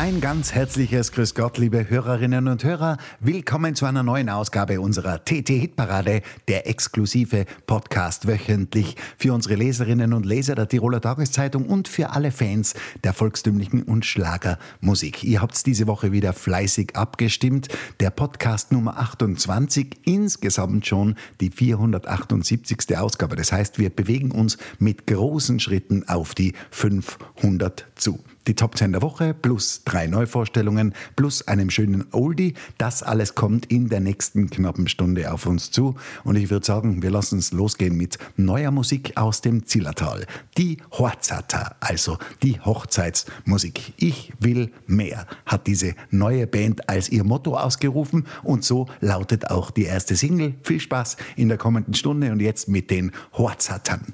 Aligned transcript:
Ein 0.00 0.22
ganz 0.22 0.54
herzliches 0.54 1.12
Grüß 1.12 1.34
Gott, 1.34 1.58
liebe 1.58 1.90
Hörerinnen 1.90 2.48
und 2.48 2.64
Hörer. 2.64 2.96
Willkommen 3.20 3.74
zu 3.74 3.84
einer 3.84 4.02
neuen 4.02 4.30
Ausgabe 4.30 4.80
unserer 4.80 5.22
TT-Hitparade, 5.26 6.22
der 6.48 6.66
exklusive 6.66 7.44
Podcast 7.66 8.26
wöchentlich 8.26 8.96
für 9.18 9.34
unsere 9.34 9.56
Leserinnen 9.56 10.14
und 10.14 10.24
Leser 10.24 10.54
der 10.54 10.68
Tiroler 10.68 11.02
Tageszeitung 11.02 11.66
und 11.66 11.86
für 11.86 12.12
alle 12.12 12.32
Fans 12.32 12.72
der 13.04 13.12
volkstümlichen 13.12 13.82
und 13.82 14.06
Schlagermusik. 14.06 15.22
Ihr 15.22 15.42
habt 15.42 15.66
diese 15.66 15.86
Woche 15.86 16.12
wieder 16.12 16.32
fleißig 16.32 16.96
abgestimmt. 16.96 17.68
Der 18.00 18.08
Podcast 18.08 18.72
Nummer 18.72 18.96
28, 18.96 20.00
insgesamt 20.06 20.86
schon 20.86 21.14
die 21.42 21.50
478. 21.50 22.96
Ausgabe. 22.96 23.36
Das 23.36 23.52
heißt, 23.52 23.78
wir 23.78 23.90
bewegen 23.90 24.30
uns 24.30 24.56
mit 24.78 25.06
großen 25.06 25.60
Schritten 25.60 26.08
auf 26.08 26.34
die 26.34 26.54
500 26.70 27.84
zu. 27.96 28.18
Die 28.50 28.56
Top 28.56 28.76
10 28.76 28.90
der 28.90 29.00
Woche 29.00 29.32
plus 29.32 29.84
drei 29.84 30.08
Neuvorstellungen 30.08 30.92
plus 31.14 31.46
einem 31.46 31.70
schönen 31.70 32.06
Oldie. 32.10 32.54
Das 32.78 33.04
alles 33.04 33.36
kommt 33.36 33.66
in 33.66 33.88
der 33.88 34.00
nächsten 34.00 34.50
knappen 34.50 34.88
Stunde 34.88 35.32
auf 35.32 35.46
uns 35.46 35.70
zu. 35.70 35.94
Und 36.24 36.34
ich 36.34 36.50
würde 36.50 36.66
sagen, 36.66 37.00
wir 37.00 37.12
lassen 37.12 37.38
es 37.38 37.52
losgehen 37.52 37.96
mit 37.96 38.18
neuer 38.36 38.72
Musik 38.72 39.16
aus 39.16 39.40
dem 39.40 39.66
Zillertal. 39.66 40.26
Die 40.58 40.78
Horzata, 40.90 41.76
also 41.78 42.18
die 42.42 42.58
Hochzeitsmusik. 42.58 43.92
Ich 43.98 44.32
will 44.40 44.72
mehr, 44.88 45.28
hat 45.46 45.68
diese 45.68 45.94
neue 46.10 46.48
Band 46.48 46.88
als 46.88 47.08
ihr 47.08 47.22
Motto 47.22 47.56
ausgerufen. 47.56 48.26
Und 48.42 48.64
so 48.64 48.88
lautet 48.98 49.48
auch 49.48 49.70
die 49.70 49.84
erste 49.84 50.16
Single. 50.16 50.54
Viel 50.64 50.80
Spaß 50.80 51.18
in 51.36 51.46
der 51.50 51.56
kommenden 51.56 51.94
Stunde 51.94 52.32
und 52.32 52.40
jetzt 52.40 52.66
mit 52.66 52.90
den 52.90 53.12
Horzatern. 53.32 54.06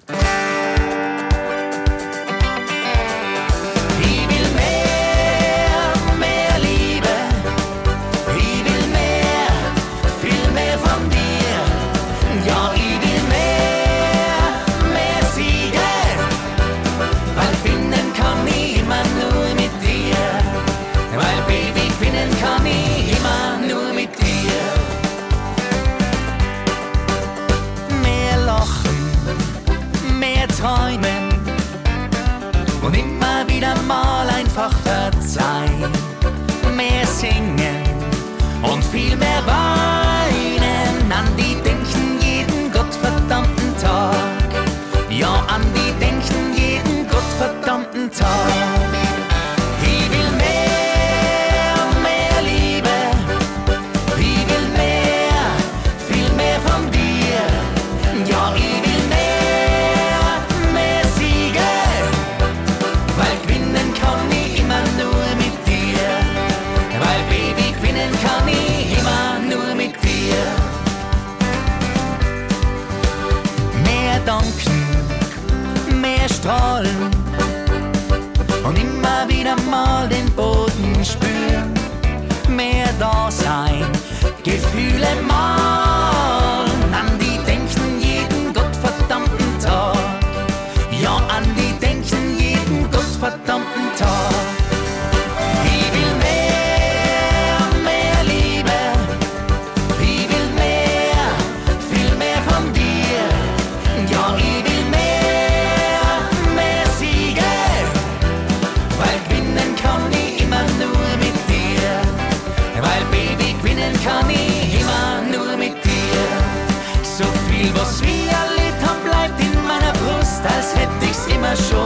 Ich's 121.58 121.86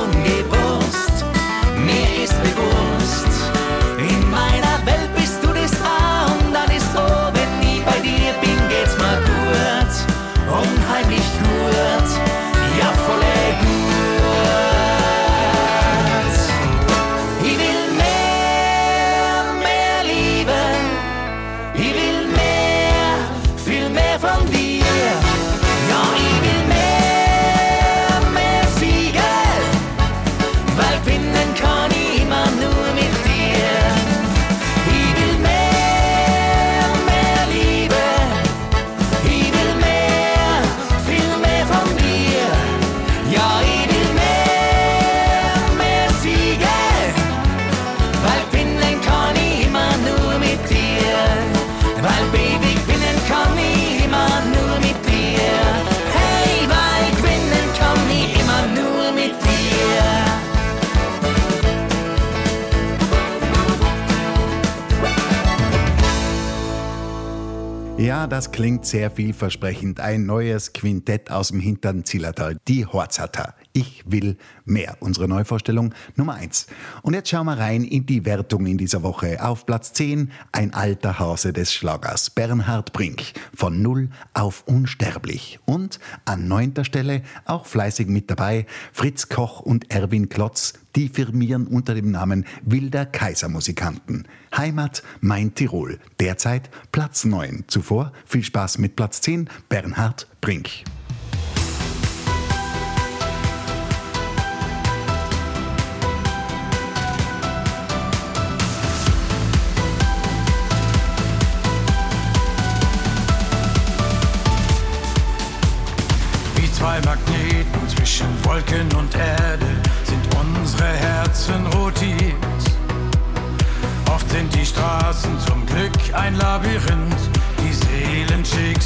das 68.40 68.52
klingt 68.52 68.86
sehr 68.86 69.10
vielversprechend. 69.10 70.00
Ein 70.00 70.24
neues 70.24 70.72
Quintett 70.72 71.30
aus 71.30 71.48
dem 71.48 71.60
hinteren 71.60 72.06
Zillertal. 72.06 72.56
Die 72.68 72.86
Horzata. 72.86 73.54
Ich 73.74 74.02
will 74.06 74.38
Mehr, 74.64 74.96
unsere 75.00 75.28
Neuvorstellung 75.28 75.92
Nummer 76.16 76.36
1. 76.36 76.66
Und 77.02 77.12
jetzt 77.12 77.28
schauen 77.28 77.44
wir 77.44 77.58
rein 77.58 77.84
in 77.84 78.06
die 78.06 78.24
Wertung 78.24 78.64
in 78.64 78.78
dieser 78.78 79.02
Woche. 79.02 79.44
Auf 79.44 79.66
Platz 79.66 79.92
10 79.92 80.30
ein 80.52 80.72
alter 80.72 81.18
Hase 81.18 81.52
des 81.52 81.74
Schlagers, 81.74 82.30
Bernhard 82.30 82.94
Brink, 82.94 83.24
von 83.54 83.82
Null 83.82 84.08
auf 84.32 84.62
Unsterblich. 84.66 85.58
Und 85.66 86.00
an 86.24 86.48
neunter 86.48 86.84
Stelle, 86.84 87.20
auch 87.44 87.66
fleißig 87.66 88.06
mit 88.06 88.30
dabei, 88.30 88.64
Fritz 88.92 89.28
Koch 89.28 89.60
und 89.60 89.90
Erwin 89.90 90.30
Klotz, 90.30 90.74
die 90.96 91.08
firmieren 91.08 91.66
unter 91.66 91.94
dem 91.94 92.10
Namen 92.10 92.44
Wilder 92.64 93.06
Kaisermusikanten. 93.06 94.26
Heimat 94.56 95.02
Mein 95.20 95.54
Tirol, 95.54 95.98
derzeit 96.18 96.70
Platz 96.92 97.24
9. 97.24 97.64
Zuvor 97.68 98.12
viel 98.24 98.42
Spaß 98.42 98.78
mit 98.78 98.96
Platz 98.96 99.20
10, 99.20 99.48
Bernhard 99.68 100.26
Brink. 100.40 100.84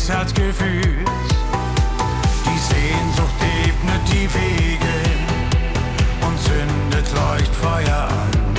Seelen 0.04 0.28
schicksalsgefühlt. 0.28 1.08
Die 2.44 2.58
Sehnsucht 2.58 3.40
ebnet 3.66 4.02
die 4.06 4.28
Wege 4.34 4.96
und 6.26 6.38
zündet 6.42 7.06
Leuchtfeuer 7.14 8.08
an. 8.08 8.54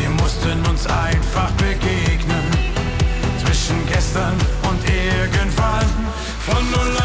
Wir 0.00 0.10
mussten 0.10 0.64
uns 0.68 0.86
einfach 0.86 1.50
begegnen 1.52 2.50
zwischen 3.44 3.86
gestern 3.86 4.34
und 4.68 4.80
irgendwann 4.88 5.86
von 6.46 6.70
null 6.72 7.01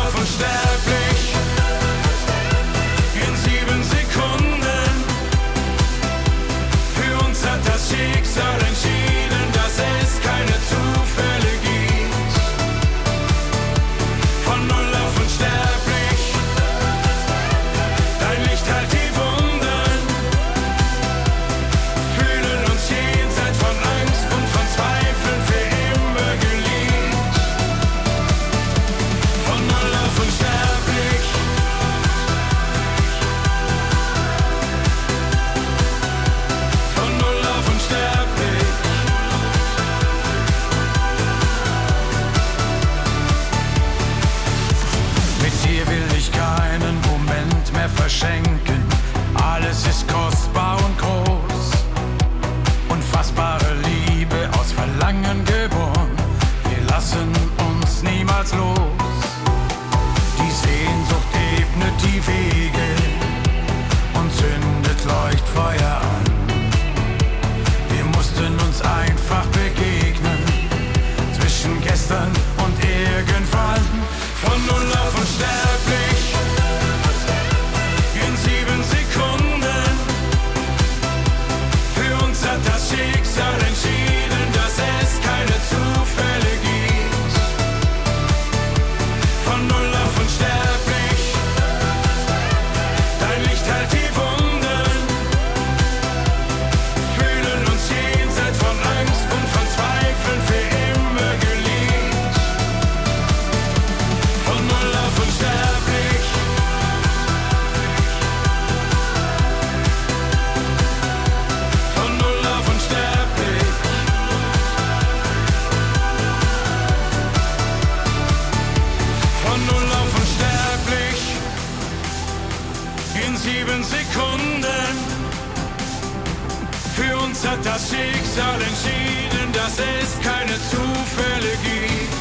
hat 127.58 127.66
das 127.66 127.90
Schicksal 127.90 128.62
entschieden, 128.62 129.52
dass 129.54 129.74
es 129.80 130.20
keine 130.22 130.54
Zufälle 130.70 131.52
gibt. 131.64 132.14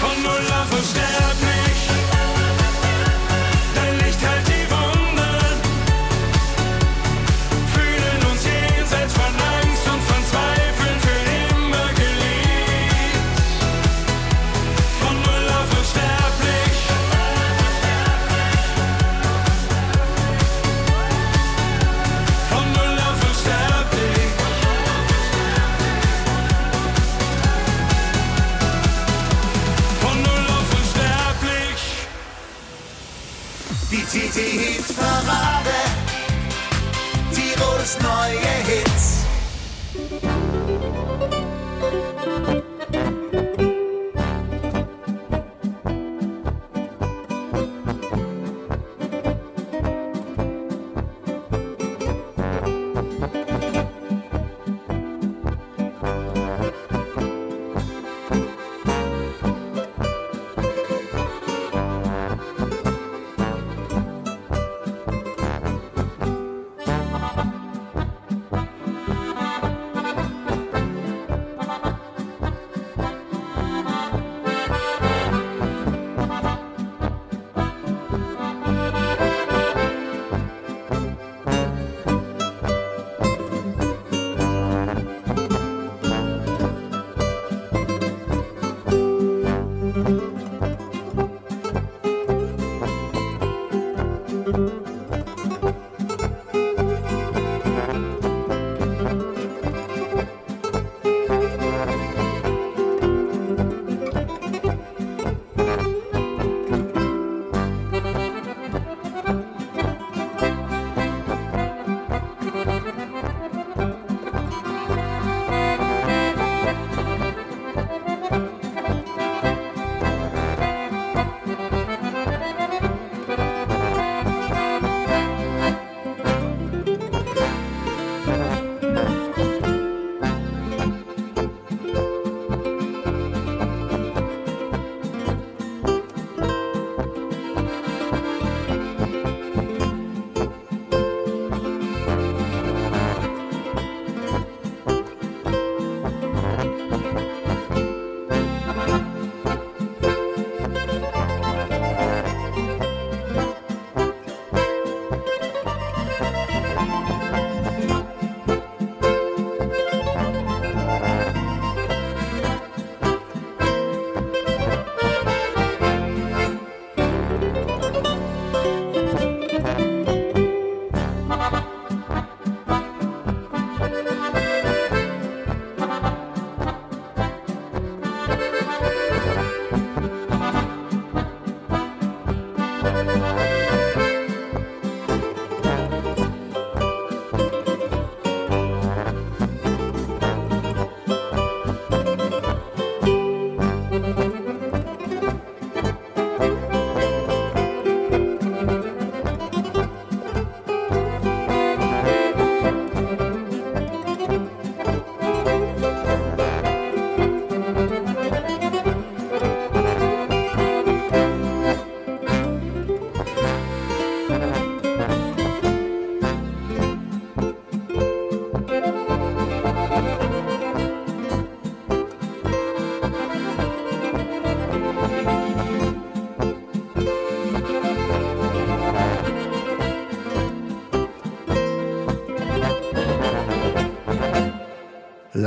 Von 0.00 0.22
null 0.22 0.46
auf 0.50 0.72
unsterblich. 0.78 1.51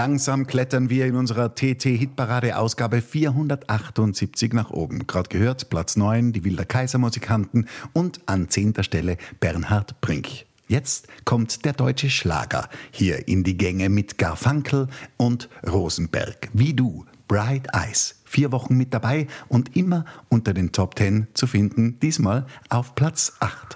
Langsam 0.05 0.45
klettern 0.45 0.91
wir 0.91 1.07
in 1.07 1.15
unserer 1.15 1.55
TT-Hitparade 1.55 2.59
Ausgabe 2.59 3.01
478 3.01 4.53
nach 4.53 4.69
oben. 4.69 5.07
Gerade 5.07 5.29
gehört 5.29 5.71
Platz 5.71 5.95
9, 5.95 6.31
die 6.31 6.43
Wilder 6.43 6.63
Kaiser 6.63 7.00
Musikanten 7.00 7.65
und 7.91 8.19
an 8.27 8.47
zehnter 8.50 8.83
Stelle 8.83 9.17
Bernhard 9.39 10.00
Brink. 10.01 10.45
Jetzt 10.67 11.07
kommt 11.25 11.65
der 11.65 11.74
deutsche 11.74 12.12
Schlager 12.12 12.69
hier 12.91 13.27
in 13.27 13.43
die 13.43 13.57
Gänge 13.57 13.89
mit 13.89 14.19
Garfunkel 14.19 14.89
und 15.17 15.50
Rosenberg. 15.67 16.50
Wie 16.53 16.75
du, 16.75 17.05
Bright 17.27 17.69
Eyes. 17.74 18.21
Vier 18.25 18.51
Wochen 18.51 18.77
mit 18.77 18.93
dabei 18.93 19.25
und 19.47 19.75
immer 19.75 20.05
unter 20.29 20.53
den 20.53 20.71
Top 20.71 21.00
10 21.00 21.29
zu 21.33 21.47
finden, 21.47 22.00
diesmal 22.00 22.45
auf 22.69 22.93
Platz 22.93 23.33
8. 23.39 23.75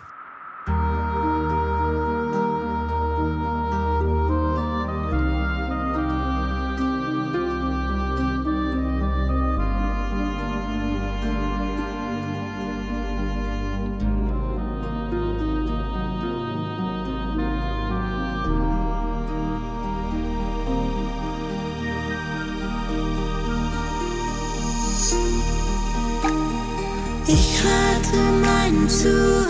Ich 27.32 27.62
hatte 27.62 28.18
mein 28.44 28.90
Zuhause, 28.90 29.46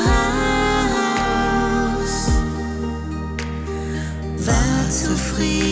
war 4.46 4.90
zufrieden 4.90 5.69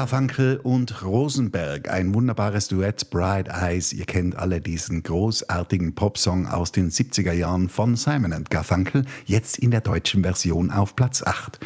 Garfunkel 0.00 0.56
und 0.62 1.04
Rosenberg, 1.04 1.90
ein 1.90 2.14
wunderbares 2.14 2.68
Duett, 2.68 3.10
Bright 3.10 3.48
Eyes. 3.48 3.92
Ihr 3.92 4.06
kennt 4.06 4.34
alle 4.34 4.62
diesen 4.62 5.02
großartigen 5.02 5.94
Popsong 5.94 6.46
aus 6.46 6.72
den 6.72 6.90
70er 6.90 7.32
Jahren 7.32 7.68
von 7.68 7.96
Simon 7.96 8.32
Garfunkel, 8.48 9.04
jetzt 9.26 9.58
in 9.58 9.70
der 9.70 9.82
deutschen 9.82 10.22
Version 10.22 10.70
auf 10.70 10.96
Platz 10.96 11.22
8. 11.22 11.60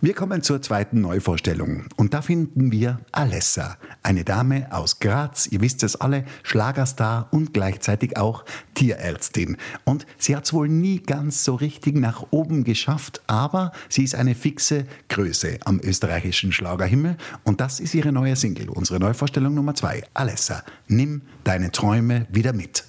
Wir 0.00 0.14
kommen 0.14 0.42
zur 0.42 0.62
zweiten 0.62 1.00
Neuvorstellung 1.00 1.86
und 1.96 2.14
da 2.14 2.22
finden 2.22 2.70
wir 2.70 3.00
Alessa, 3.10 3.78
eine 4.04 4.22
Dame 4.22 4.68
aus 4.70 5.00
Graz, 5.00 5.48
ihr 5.48 5.60
wisst 5.60 5.82
es 5.82 5.96
alle, 5.96 6.24
Schlagerstar 6.44 7.26
und 7.32 7.52
gleichzeitig 7.52 8.16
auch 8.16 8.44
Tierärztin. 8.74 9.56
Und 9.82 10.06
sie 10.16 10.36
hat 10.36 10.44
es 10.44 10.52
wohl 10.52 10.68
nie 10.68 11.00
ganz 11.00 11.42
so 11.42 11.56
richtig 11.56 11.96
nach 11.96 12.26
oben 12.30 12.62
geschafft, 12.62 13.22
aber 13.26 13.72
sie 13.88 14.04
ist 14.04 14.14
eine 14.14 14.36
fixe 14.36 14.86
Größe 15.08 15.58
am 15.64 15.80
österreichischen 15.80 16.52
Schlagerhimmel 16.52 17.16
und 17.42 17.60
das 17.60 17.80
ist 17.80 17.92
ihre 17.92 18.12
neue 18.12 18.36
Single, 18.36 18.68
unsere 18.68 19.00
Neuvorstellung 19.00 19.52
Nummer 19.52 19.74
zwei. 19.74 20.04
Alessa, 20.14 20.62
nimm 20.86 21.22
deine 21.42 21.72
Träume 21.72 22.28
wieder 22.30 22.52
mit. 22.52 22.84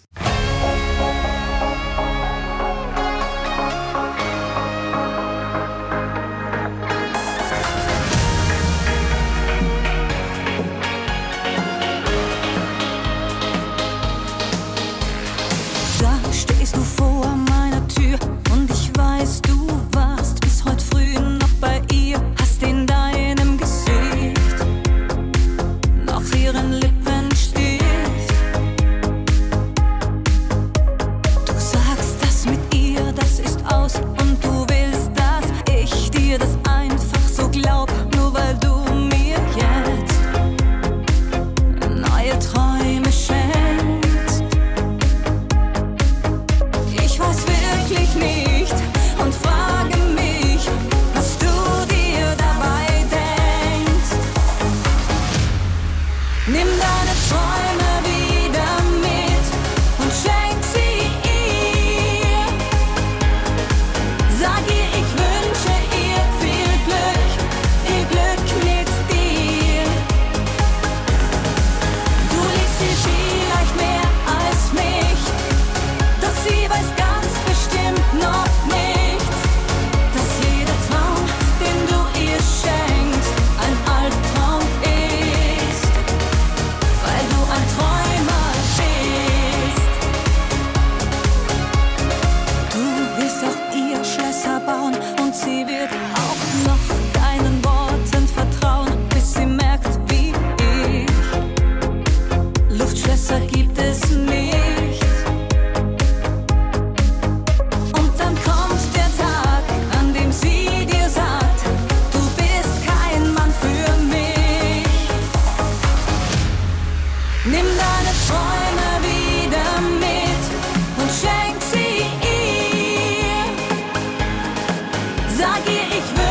Sag 125.50 125.66
ihr, 125.68 125.82
ich 125.98 126.10
wünsche 126.12 126.29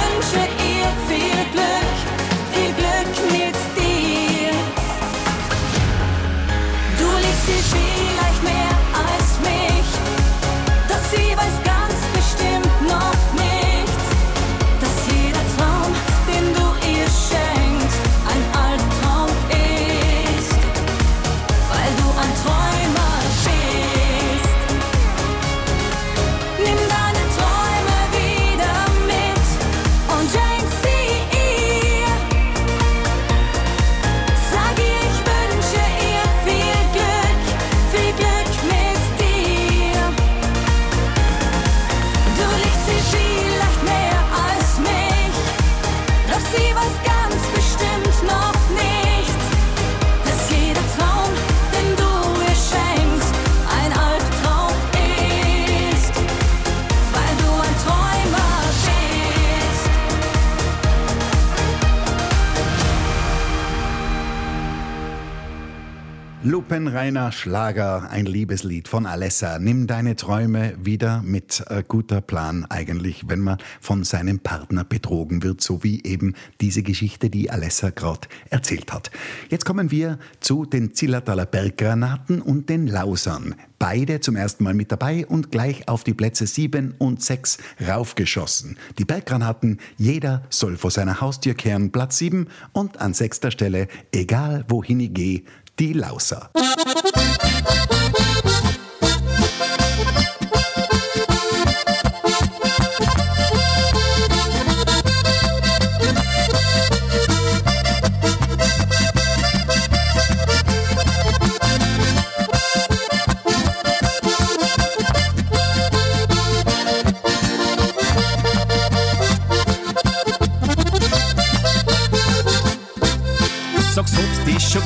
Lupenreiner 66.68 67.32
Schlager, 67.32 68.10
ein 68.10 68.26
Liebeslied 68.26 68.88
von 68.88 69.06
Alessa. 69.06 69.58
Nimm 69.58 69.86
deine 69.86 70.16
Träume 70.16 70.74
wieder 70.78 71.22
mit 71.22 71.64
äh, 71.70 71.82
guter 71.82 72.20
Plan 72.20 72.66
eigentlich, 72.68 73.26
wenn 73.26 73.40
man 73.40 73.56
von 73.80 74.04
seinem 74.04 74.40
Partner 74.40 74.84
betrogen 74.84 75.42
wird, 75.42 75.62
so 75.62 75.82
wie 75.82 76.04
eben 76.04 76.34
diese 76.60 76.82
Geschichte, 76.82 77.30
die 77.30 77.50
Alessa 77.50 77.88
gerade 77.88 78.28
erzählt 78.50 78.92
hat. 78.92 79.10
Jetzt 79.48 79.64
kommen 79.64 79.90
wir 79.90 80.18
zu 80.40 80.66
den 80.66 80.92
Zillertaler 80.92 81.46
Berggranaten 81.46 82.42
und 82.42 82.68
den 82.68 82.86
Lausern. 82.86 83.54
Beide 83.78 84.20
zum 84.20 84.36
ersten 84.36 84.64
Mal 84.64 84.74
mit 84.74 84.92
dabei 84.92 85.24
und 85.24 85.50
gleich 85.50 85.88
auf 85.88 86.04
die 86.04 86.12
Plätze 86.12 86.46
7 86.46 86.96
und 86.98 87.22
6 87.22 87.56
raufgeschossen. 87.88 88.76
Die 88.98 89.06
Berggranaten, 89.06 89.78
jeder 89.96 90.42
soll 90.50 90.76
vor 90.76 90.90
seiner 90.90 91.22
Haustür 91.22 91.54
kehren, 91.54 91.92
Platz 91.92 92.18
7 92.18 92.48
und 92.72 93.00
an 93.00 93.14
sechster 93.14 93.50
Stelle, 93.50 93.88
egal 94.12 94.66
wohin 94.68 95.00
ich 95.00 95.14
gehe, 95.14 95.44
die 95.78 95.92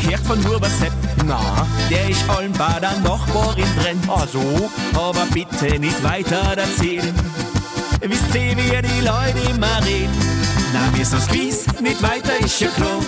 gehört 0.02 0.26
von 0.26 0.44
Huber 0.44 0.68
Sepp? 0.68 0.81
allen 2.42 2.52
Badern 2.52 3.02
noch 3.02 3.26
worin 3.32 3.68
brennt. 3.76 4.08
Also, 4.08 4.40
ah, 4.94 5.08
aber 5.10 5.26
bitte 5.32 5.78
nicht 5.78 6.02
weiter 6.02 6.56
erzählen. 6.56 7.14
Wisst 8.00 8.34
ihr, 8.34 8.56
wie 8.56 8.82
die 8.82 9.00
Leute 9.04 9.50
immer 9.50 9.84
reden? 9.84 10.12
Na, 10.72 10.90
mir 10.92 11.02
ist 11.02 11.12
das 11.12 11.28
Quiz, 11.28 11.66
nicht 11.80 12.02
weiter 12.02 12.36
ist 12.44 12.60
ja 12.60 12.68
klar. 12.68 13.00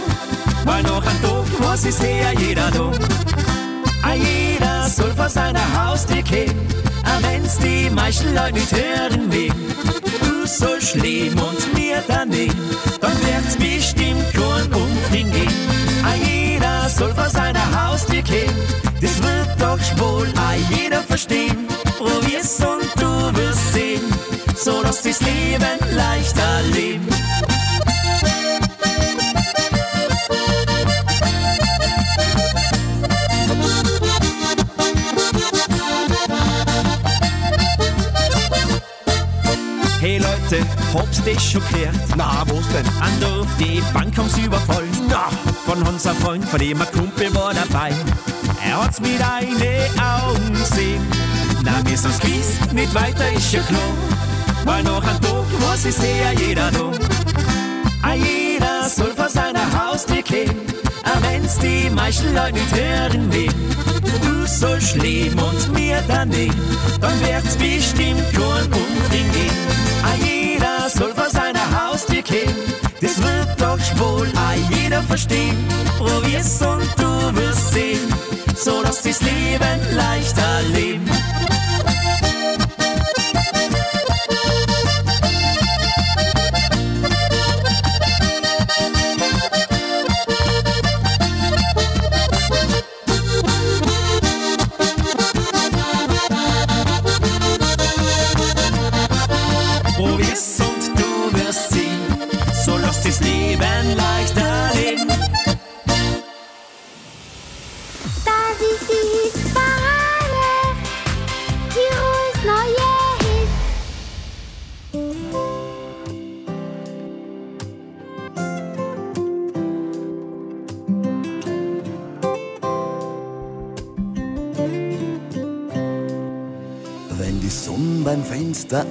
Weil 0.65 0.83
noch 0.85 1.05
ein 1.05 1.23
Tag, 1.23 1.45
was 1.59 1.85
ist 1.85 2.01
sehe, 2.01 2.33
jeder 2.39 2.71
da. 2.71 2.93
A 4.03 4.15
jeder 4.15 4.89
soll 4.89 5.13
vor 5.13 5.29
seiner 5.29 5.65
Haustür 5.75 6.23
gehen. 6.23 6.55
Auch 7.05 7.23
wenn's 7.23 7.59
die 7.59 7.91
meisten 7.91 8.35
Leute 8.35 8.55
nicht 8.55 8.73
hören 8.73 9.33
will. 9.33 9.53
Du 10.21 10.47
sollst 10.47 10.91
schlimm 10.91 11.35
und 11.39 11.75
mir 11.75 12.03
daneben, 12.07 12.55
dann 13.01 13.17
wird's 13.23 13.57
bestimmt 13.57 14.33
kein 14.33 14.73
Umfang 14.73 15.33
geben. 15.33 15.69
A 16.05 16.09
ah, 16.09 16.15
jeder 16.15 16.89
soll 16.89 17.13
vor 17.15 17.29
seiner 17.31 17.89
Haustür 17.89 18.23
gehen 18.23 18.84
wohl 19.99 20.29
a 20.37 20.55
jeder 20.71 21.03
verstehen. 21.03 21.67
Probier's 21.99 22.59
und 22.61 22.89
du 23.01 23.39
wirst 23.39 23.73
sehen, 23.73 24.03
so 24.57 24.83
dass 24.83 25.03
das 25.03 25.21
Leben 25.21 25.79
leichter 25.95 26.63
lebt. 26.73 27.13
Hey 40.01 40.19
Leute, 40.19 40.65
hab's 40.93 41.23
dich 41.23 41.41
schon 41.41 41.63
gehört? 41.71 41.95
Na, 42.17 42.45
wo's 42.49 42.69
denn? 42.69 42.85
Andorf, 43.01 43.49
die 43.59 43.83
Bank 43.95 44.17
haben's 44.19 44.37
überfallen. 44.37 44.91
Na, 45.09 45.31
von 45.65 45.83
unser 45.83 46.15
Freund, 46.15 46.45
von 46.45 46.59
dem 46.59 46.81
ein 46.81 46.93
Kumpel 46.93 47.35
war 47.35 47.55
dabei. 47.55 47.93
Er 48.65 48.85
hat's 48.85 49.01
mit 49.01 49.21
eine 49.21 49.89
Augen 50.03 50.53
gesehen. 50.53 51.07
Na, 51.63 51.73
wir 51.85 51.97
sind's 51.97 52.19
gewiss, 52.19 52.73
nicht 52.73 52.95
weiter 52.95 53.33
ist 53.33 53.53
ja 53.53 53.61
klar. 53.63 53.81
Weil 54.65 54.83
noch 54.83 55.03
ein 55.03 55.21
Tag 55.21 55.61
muss 55.61 55.85
ich 55.85 55.95
sehr 55.95 56.33
jeder 56.33 56.71
da. 56.71 56.91
A 58.03 58.15
jeder 58.15 58.89
soll 58.89 59.13
vor 59.15 59.29
seiner 59.29 59.67
Haustür 59.73 60.23
gehen. 60.23 60.55
Auch 61.05 61.23
wenn's 61.23 61.59
die 61.59 61.91
meisten 61.91 62.35
Leute 62.35 62.55
nicht 62.55 62.75
hören 62.75 63.33
will. 63.33 63.53
Du 64.23 64.47
sollst 64.47 64.97
leben 64.97 65.39
und 65.39 65.73
mir 65.73 66.03
daneben. 66.09 66.55
Dann 67.01 67.19
wird's 67.21 67.57
bestimmt 67.57 68.25
kein 68.33 68.67
Umfring 68.67 69.33
gehen. 69.33 69.59
A 70.03 70.15
jeder 70.25 70.89
soll 70.89 71.13
vor 71.15 71.31
seiner 71.31 71.65
Haustür 71.71 72.23
gehen. 72.23 72.55
Das 73.01 73.19
wird 73.19 73.61
doch 73.61 73.79
wohl 74.01 74.29
a 74.37 74.55
jeder 74.75 75.03
verstehen. 75.03 75.57
Probier's 75.99 76.61
und 76.63 76.89
du 76.97 77.37
wirst 77.37 77.73
sehen. 77.73 78.14
So 78.65 78.83
dass 78.83 79.03
das 79.03 79.21
Leben 79.21 79.95
leichter 79.95 80.63
leben. 80.73 81.05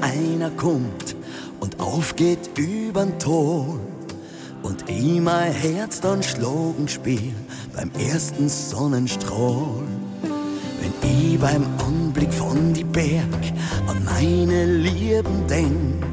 Einer 0.02 0.50
kommt 0.52 1.16
und 1.60 1.80
aufgeht 1.80 2.58
übern 2.58 3.18
Ton 3.20 3.80
und 4.64 4.90
ich 4.90 5.20
mein 5.20 5.52
Herz 5.52 6.00
dann 6.02 6.24
schlagen 6.24 6.88
spiel 6.88 7.34
beim 7.76 7.92
ersten 8.00 8.50
Sonnenstrahl. 8.50 9.84
Wenn 10.80 11.10
ich 11.10 11.40
beim 11.40 11.66
Anblick 11.86 12.34
von 12.34 12.74
die 12.74 12.84
Berg 12.84 13.54
an 13.88 14.04
meine 14.06 14.66
Lieben 14.66 15.48
denk, 15.48 16.04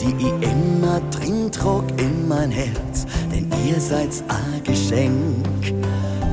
die 0.00 0.14
ich 0.18 0.50
immer 0.50 1.00
drin 1.10 1.50
trag 1.50 1.84
in 2.00 2.28
mein 2.28 2.50
Herz, 2.50 3.06
denn 3.32 3.50
ihr 3.66 3.80
seid's 3.80 4.22
ein 4.28 4.62
Geschenk. 4.64 5.46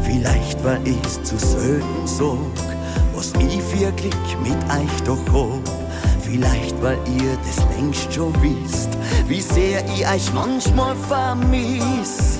Vielleicht 0.04 0.64
war 0.64 0.78
ich's 0.86 1.22
zu 1.24 1.38
selten 1.38 2.06
sag, 2.06 2.38
was 3.16 3.34
ich 3.40 3.58
Glück 3.96 4.14
mit 4.44 4.58
euch 4.72 5.04
doch 5.06 5.18
hab. 5.32 5.87
Vielleicht 6.30 6.76
weil 6.82 7.00
ihr 7.08 7.38
das 7.46 7.66
längst 7.78 8.14
schon 8.14 8.34
wisst, 8.42 8.98
wie 9.28 9.40
sehr 9.40 9.82
ich 9.86 10.06
euch 10.06 10.34
manchmal 10.34 10.94
vermiss. 11.08 12.40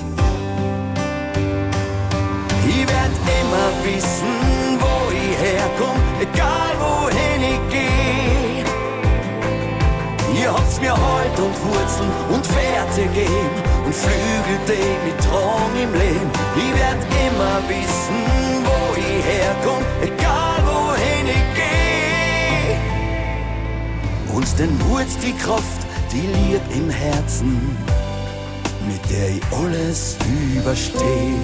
Ich 2.68 2.86
werd 2.86 3.14
immer 3.40 3.70
wissen, 3.82 4.78
wo 4.78 5.10
ich 5.10 5.36
herkomm, 5.38 6.00
egal 6.20 6.74
wohin 6.78 7.42
ich 7.42 7.60
geh. 7.72 8.62
Ihr 10.38 10.52
habt's 10.52 10.78
mir 10.80 10.92
Halt 10.92 11.38
und 11.38 11.56
Wurzeln 11.64 12.10
und 12.30 12.46
Werte 12.54 13.02
gegeben 13.02 13.62
und 13.86 13.94
Flügel, 13.94 14.58
mich 15.04 15.16
tragen 15.26 15.76
im 15.82 15.92
Leben. 15.94 16.30
Ich 16.56 16.72
werd 16.78 17.02
immer 17.26 17.56
wissen, 17.68 18.20
wo 18.64 18.78
ich 18.96 19.24
herkomm, 19.24 19.77
Uns 24.38 24.54
den 24.54 24.70
Mut, 24.78 25.04
die 25.20 25.32
Kraft, 25.32 25.84
die 26.12 26.20
Lieb 26.20 26.60
im 26.72 26.88
Herzen, 26.88 27.76
mit 28.86 29.10
der 29.10 29.30
ich 29.30 29.42
alles 29.50 30.16
übersteh. 30.54 31.34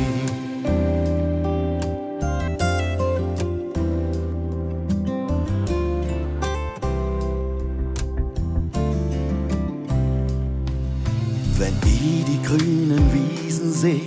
Wenn 11.59 11.75
ich 11.85 12.25
die 12.27 12.43
grünen 12.47 13.11
Wiesen 13.13 13.73
seh, 13.73 14.03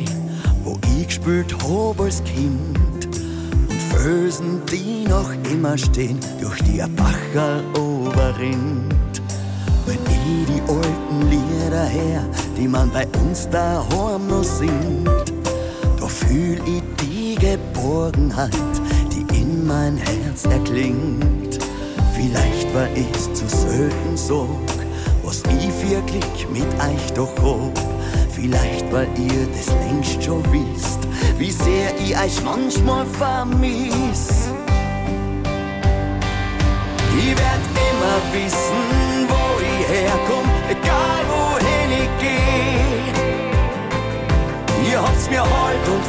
wo 0.64 0.80
ich 0.98 1.08
gespielt 1.08 1.54
hab 1.62 2.00
als 2.00 2.24
Kind 2.24 2.78
und 3.68 3.82
Felsen, 3.90 4.62
die 4.72 5.06
noch 5.10 5.30
immer 5.52 5.78
stehen, 5.78 6.18
durch 6.40 6.62
die 6.64 6.82
Bacherl 6.96 7.62
uns 13.38 13.50
daheim 13.50 14.28
noch 14.28 14.44
singt, 14.44 15.34
da 16.00 16.08
fühl 16.08 16.60
ich 16.66 16.82
die 17.02 17.36
Geborgenheit, 17.36 18.52
die 19.12 19.42
in 19.42 19.68
mein 19.68 19.98
Herz 19.98 20.46
erklingt. 20.46 21.60
Vielleicht 22.16 22.74
war 22.74 22.88
ich's 22.96 23.32
zu 23.34 23.48
selten 23.48 24.16
sag, 24.16 24.48
was 25.24 25.44
ich 25.44 25.72
Glück 26.06 26.52
mit 26.52 26.68
euch 26.82 27.14
doch 27.14 27.30
hab. 27.44 27.78
Vielleicht 28.32 28.92
weil 28.92 29.08
ihr 29.18 29.48
das 29.56 29.68
längst 29.86 30.24
schon 30.24 30.44
wisst, 30.52 31.00
wie 31.38 31.52
sehr 31.52 31.92
ich 32.00 32.18
euch 32.18 32.44
manchmal 32.44 33.06
vermiss. 33.06 34.50
Ich 37.20 37.30
werd 37.30 37.66
immer 37.76 38.20
wissen, 38.34 38.97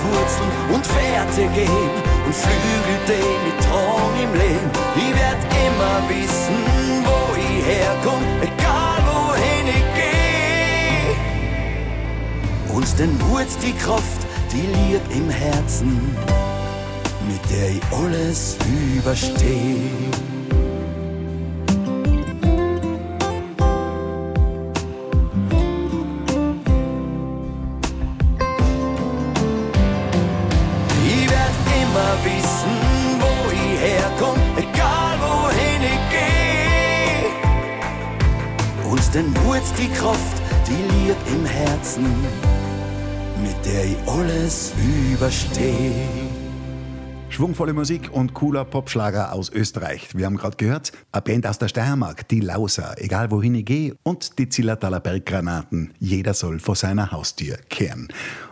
Wurzeln 0.04 0.50
und 0.74 0.84
Werte 0.94 1.42
gegeben 1.42 2.02
und 2.26 2.34
Flügel, 2.34 2.98
die 3.08 3.34
mich 3.44 3.58
tragen 3.66 4.18
im 4.22 4.32
Leben. 4.34 4.70
Ich 4.96 5.12
werd 5.14 5.42
immer 5.66 5.96
wissen, 6.08 6.58
wo 7.04 7.18
ich 7.36 7.58
herkomm, 7.64 8.24
egal 8.42 9.00
wohin 9.10 9.66
ich 9.78 9.86
geh. 9.98 11.12
Uns 12.74 12.90
den 12.94 13.12
Mut, 13.18 13.50
die 13.62 13.74
Kraft, 13.74 14.20
die 14.52 14.66
Lieb 14.66 15.02
im 15.10 15.28
Herzen, 15.30 16.16
mit 17.26 17.42
der 17.50 17.70
ich 17.70 17.82
alles 17.92 18.56
übersteh. 18.94 20.27
Kraft, 39.98 40.40
die 40.68 41.08
Lieb 41.08 41.16
im 41.26 41.44
Herzen, 41.44 42.04
mit 43.42 43.56
der 43.66 43.84
ich 43.84 43.96
alles 44.06 44.72
übersteh. 45.12 45.92
Schwungvolle 47.30 47.72
Musik 47.72 48.10
und 48.12 48.32
cooler 48.32 48.64
Popschlager 48.64 49.32
aus 49.32 49.50
Österreich. 49.50 50.08
Wir 50.14 50.26
haben 50.26 50.36
gerade 50.36 50.56
gehört, 50.56 50.92
eine 51.10 51.22
Band 51.22 51.46
aus 51.48 51.58
der 51.58 51.66
Steiermark, 51.66 52.28
die 52.28 52.40
Lauser, 52.40 52.94
egal 52.98 53.32
wohin 53.32 53.56
ich 53.56 53.64
gehe, 53.64 53.96
und 54.04 54.38
die 54.38 54.48
Zillertaler 54.48 55.00
Berggranaten. 55.00 55.92
Jeder 55.98 56.32
soll 56.32 56.60
vor 56.60 56.76
seiner 56.76 57.10
Haustür 57.10 57.56
kehren. 57.68 58.08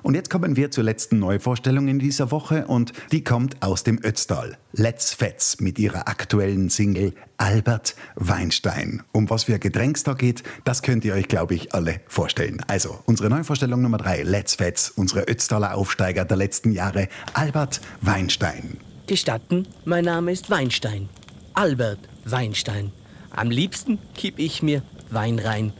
Und 0.06 0.14
jetzt 0.14 0.30
kommen 0.30 0.54
wir 0.54 0.70
zur 0.70 0.84
letzten 0.84 1.18
Neuvorstellung 1.18 1.88
in 1.88 1.98
dieser 1.98 2.30
Woche 2.30 2.68
und 2.68 2.92
die 3.10 3.24
kommt 3.24 3.60
aus 3.60 3.82
dem 3.82 3.98
Ötztal. 4.04 4.56
Let's 4.70 5.12
Fetz 5.12 5.58
mit 5.58 5.80
ihrer 5.80 6.06
aktuellen 6.06 6.70
Single 6.70 7.12
Albert 7.38 7.96
Weinstein. 8.14 9.02
Um 9.10 9.28
was 9.28 9.42
für 9.42 9.54
ein 9.54 9.58
Getränk 9.58 9.96
es 9.96 10.04
da 10.04 10.14
geht, 10.14 10.44
das 10.62 10.82
könnt 10.82 11.04
ihr 11.04 11.14
euch, 11.14 11.26
glaube 11.26 11.56
ich, 11.56 11.74
alle 11.74 12.02
vorstellen. 12.06 12.62
Also, 12.68 13.00
unsere 13.06 13.28
Neuvorstellung 13.30 13.82
Nummer 13.82 13.98
drei, 13.98 14.22
Let's 14.22 14.54
Fetz, 14.54 14.92
unsere 14.94 15.22
Ötztaler 15.22 15.74
Aufsteiger 15.74 16.24
der 16.24 16.36
letzten 16.36 16.70
Jahre, 16.70 17.08
Albert 17.34 17.80
Weinstein. 18.00 18.76
Gestatten, 19.08 19.66
mein 19.84 20.04
Name 20.04 20.30
ist 20.30 20.50
Weinstein. 20.50 21.08
Albert 21.54 21.98
Weinstein. 22.24 22.92
Am 23.32 23.50
liebsten 23.50 23.98
kipp 24.14 24.38
ich 24.38 24.62
mir 24.62 24.82
Wein 25.10 25.40
rein. 25.40 25.72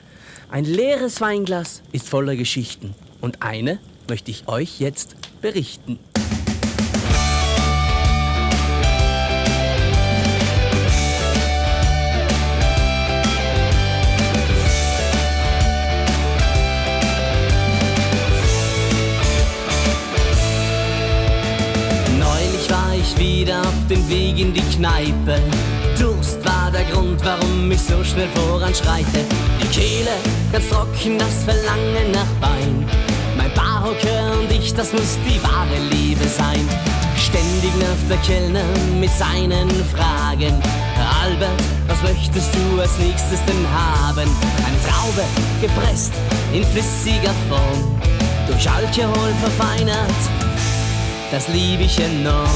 Ein 0.51 0.65
leeres 0.65 1.21
Weinglas 1.21 1.83
ist 1.93 2.09
voller 2.09 2.35
Geschichten. 2.35 2.97
Und 3.21 3.43
eine 3.43 3.79
möchte 4.09 4.31
ich 4.31 4.49
euch 4.49 4.81
jetzt 4.81 5.17
berichten. 5.41 5.99
Neulich 22.19 22.71
war 22.71 22.95
ich 22.95 23.19
wieder 23.19 23.61
auf 23.61 23.87
dem 23.89 24.09
Weg 24.09 24.39
in 24.39 24.53
die 24.53 24.61
Kneipe. 24.61 25.41
Durst 25.99 26.45
war 26.45 26.71
der 26.71 26.85
Grund, 26.85 27.25
warum 27.25 27.71
ich 27.71 27.81
so 27.81 28.03
schnell 28.05 28.29
voranschreite. 28.35 29.25
Die 29.63 29.69
Kehle 29.69 30.11
ganz 30.53 30.69
trocken, 30.69 31.19
das 31.19 31.45
Verlangen 31.45 32.13
nach 32.13 32.41
Wein. 32.41 33.16
Mein 33.57 33.65
Barhocker 33.65 34.39
und 34.39 34.53
ich, 34.53 34.75
das 34.75 34.93
muss 34.93 35.19
die 35.27 35.43
wahre 35.43 35.79
Liebe 35.91 36.29
sein. 36.29 36.69
Ständig 37.17 37.75
nervt 37.77 38.09
der 38.09 38.19
Kellner 38.19 38.65
mit 39.01 39.11
seinen 39.11 39.69
Fragen. 39.87 40.55
Albert, 41.23 41.63
was 41.89 42.03
möchtest 42.03 42.55
du 42.55 42.81
als 42.81 42.99
nächstes 42.99 43.41
denn 43.47 43.67
haben? 43.73 44.29
Eine 44.67 44.81
Traube, 44.87 45.25
gepresst 45.61 46.13
in 46.53 46.65
flüssiger 46.65 47.35
Form, 47.49 48.01
durch 48.47 48.71
Alkohol 48.71 49.33
verfeinert 49.41 50.47
das 51.31 51.49
lieb 51.49 51.81
ich 51.81 51.99
enorm. 51.99 52.49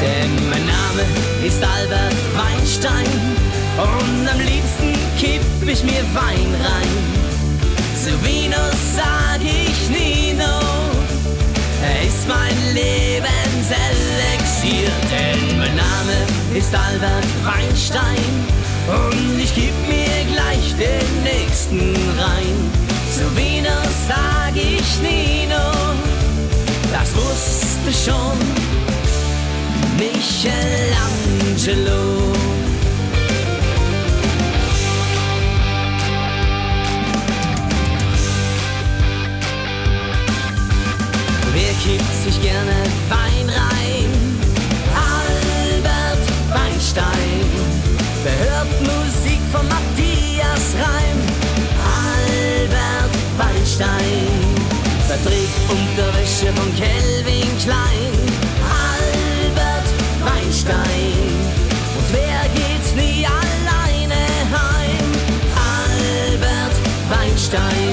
Denn 0.00 0.50
mein 0.50 0.66
Name 0.66 1.02
ist 1.46 1.62
Albert 1.62 2.14
Weinstein 2.36 3.06
und 3.78 4.28
am 4.28 4.38
liebsten 4.40 4.92
kipp 5.18 5.42
ich 5.66 5.82
mir 5.82 6.02
Wein 6.14 6.54
rein. 6.62 7.21
Zu 8.02 8.10
Vino 8.24 8.58
sag 8.96 9.40
ich 9.42 9.88
Nino, 9.88 10.58
er 11.84 12.02
ist 12.04 12.26
mein 12.26 12.74
Lebenselixier. 12.74 14.90
Denn 15.08 15.56
mein 15.56 15.76
Name 15.76 16.26
ist 16.52 16.74
Albert 16.74 17.24
Weinstein 17.44 18.44
und 18.88 19.38
ich 19.38 19.54
geb 19.54 19.72
mir 19.86 20.24
gleich 20.34 20.74
den 20.74 21.22
nächsten 21.22 21.94
rein. 22.18 22.72
Zu 23.14 23.36
Vino 23.36 23.80
sag 24.08 24.56
ich 24.56 24.98
Nino, 25.00 25.70
das 26.92 27.14
wusste 27.14 27.92
schon 27.92 28.36
Michelangelo. 29.96 32.32
Kippt 41.82 42.14
sich 42.24 42.40
gerne 42.40 42.76
Wein 43.08 43.48
rein? 43.48 44.10
Albert 44.94 46.26
Weinstein. 46.54 47.46
Wer 48.22 48.38
hört 48.38 48.70
Musik 48.82 49.40
von 49.50 49.66
Matthias 49.66 50.74
Reim? 50.78 51.18
Albert 52.06 53.14
Weinstein. 53.36 54.30
Wer 55.08 55.22
trägt 55.24 55.58
Unterwäsche 55.70 56.52
von 56.54 56.70
Kelvin 56.76 57.50
Klein? 57.58 58.12
Albert 58.94 59.88
Weinstein. 60.22 61.18
Und 61.96 62.06
wer 62.12 62.42
geht 62.54 62.96
nie 62.96 63.26
alleine 63.26 64.22
heim? 64.54 65.08
Albert 65.56 66.76
Weinstein. 67.10 67.92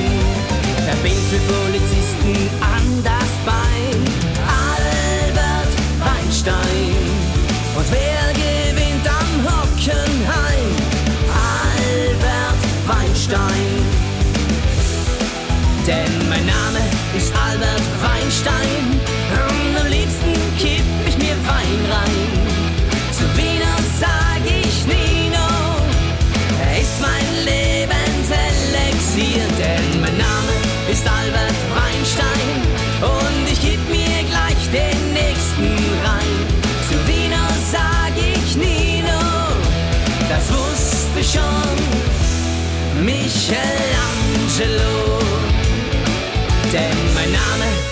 Weinstein. 18.39 18.79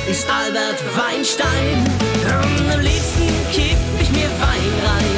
Ist 0.10 0.30
Albert 0.30 0.82
Weinstein 0.96 1.84
am 2.32 2.80
liebsten 2.80 3.28
kipp 3.52 3.78
ich 4.00 4.10
mir 4.12 4.30
Wein 4.40 4.74
rein. 4.86 5.17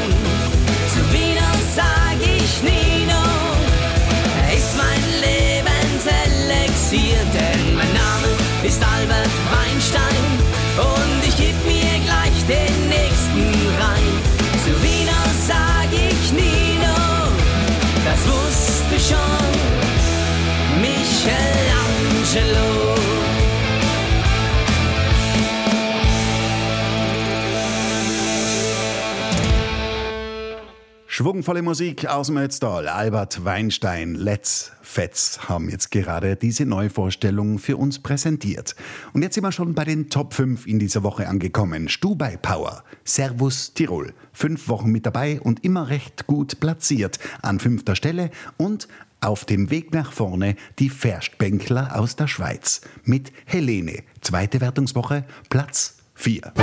Schwungvolle 31.20 31.62
Musik 31.62 32.06
aus 32.06 32.28
dem 32.28 32.38
Ötztal. 32.38 32.88
Albert 32.88 33.44
Weinstein, 33.44 34.16
Let's 34.16 34.72
Fetz 34.82 35.50
haben 35.50 35.68
jetzt 35.68 35.92
gerade 35.92 36.38
diese 36.38 36.66
Neuvorstellung 36.66 37.60
für 37.60 37.76
uns 37.76 38.00
präsentiert. 38.00 38.74
Und 39.12 39.22
jetzt 39.22 39.36
sind 39.36 39.44
wir 39.44 39.52
schon 39.52 39.76
bei 39.76 39.84
den 39.84 40.10
Top 40.10 40.34
5 40.34 40.66
in 40.66 40.80
dieser 40.80 41.04
Woche 41.04 41.28
angekommen. 41.28 41.90
Stubai 41.90 42.38
Power, 42.38 42.86
Servus 43.04 43.74
Tirol. 43.74 44.14
Fünf 44.32 44.70
Wochen 44.70 44.92
mit 44.92 45.06
dabei 45.06 45.42
und 45.42 45.66
immer 45.66 45.90
recht 45.90 46.26
gut 46.26 46.62
platziert. 46.62 47.20
An 47.42 47.60
fünfter 47.60 47.98
Stelle 47.98 48.30
und 48.56 48.88
auf 49.20 49.44
dem 49.44 49.70
Weg 49.72 49.94
nach 49.94 50.14
vorne 50.14 50.56
die 50.80 50.90
Verstbänkler 50.90 52.00
aus 52.00 52.16
der 52.16 52.28
Schweiz. 52.28 52.80
Mit 53.04 53.34
Helene. 53.44 54.04
Zweite 54.22 54.62
Wertungswoche, 54.62 55.26
Platz 55.50 55.98
4. 56.16 56.54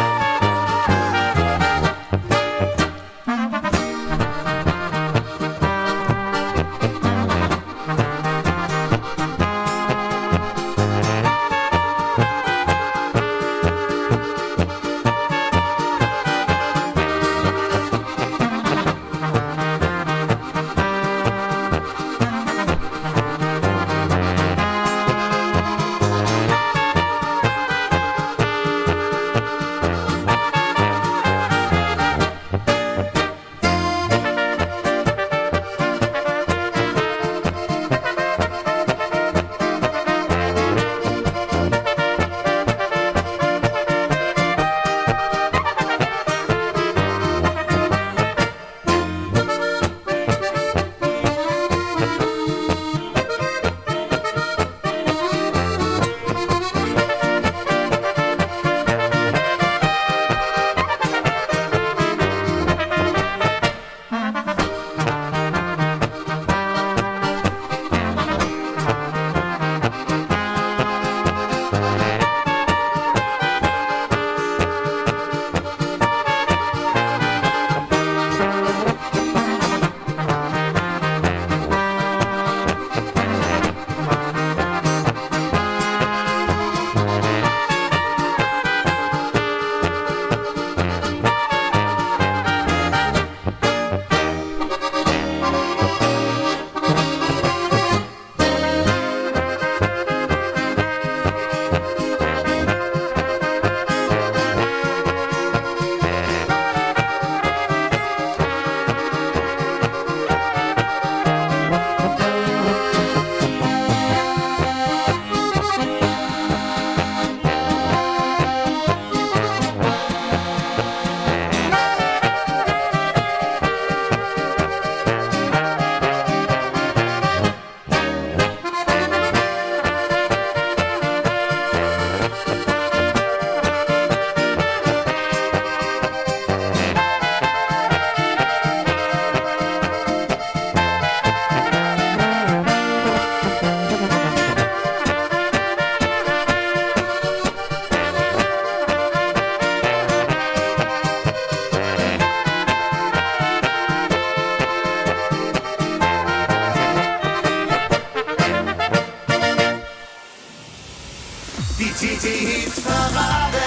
Die 162.26 162.32
TT-Hit-Parade. 162.32 163.66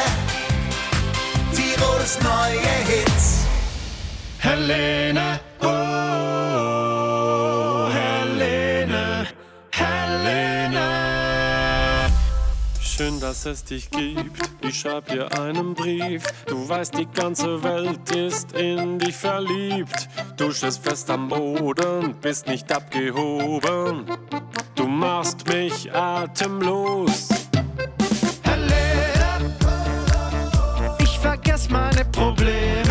Tirols 1.56 2.20
neue 2.22 2.74
Hits. 2.90 3.46
Helene, 4.40 5.40
oh, 5.62 5.68
Helene, 7.90 9.28
Helene. 9.72 10.88
Schön, 12.82 13.20
dass 13.22 13.46
es 13.46 13.64
dich 13.64 13.90
gibt. 13.92 14.42
Ich 14.62 14.82
schreib 14.82 15.08
dir 15.08 15.32
einen 15.40 15.74
Brief. 15.74 16.24
Du 16.46 16.68
weißt, 16.68 16.98
die 16.98 17.08
ganze 17.08 17.64
Welt 17.64 18.14
ist 18.14 18.52
in 18.58 19.00
dich 19.00 19.16
verliebt. 19.16 20.10
Du 20.36 20.52
stehst 20.52 20.84
fest 20.84 21.10
am 21.10 21.30
Boden, 21.30 22.14
bist 22.20 22.48
nicht 22.48 22.70
abgehoben. 22.76 24.06
Du 24.76 24.86
machst 24.86 25.48
mich 25.48 25.90
atemlos. 25.94 27.39
Meine 32.38 32.89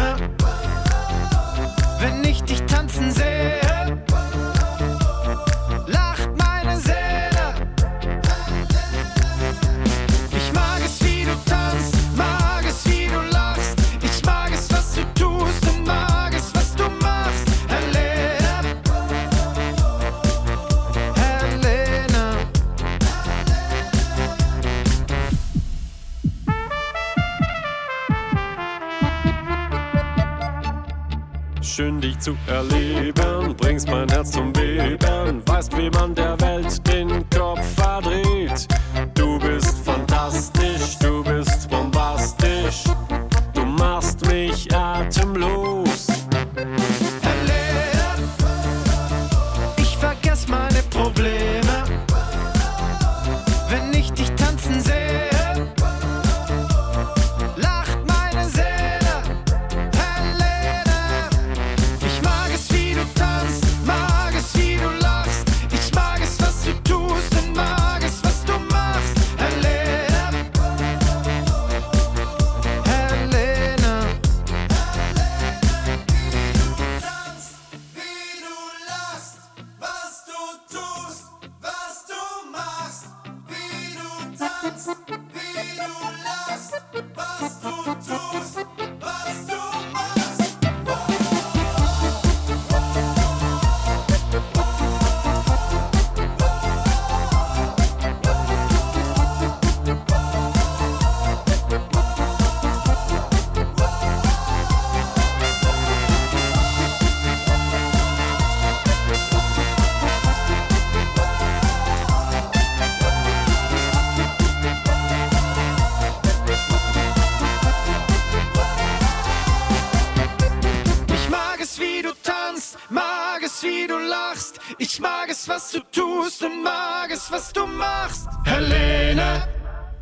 zu 32.19 32.37
erleben, 32.47 33.18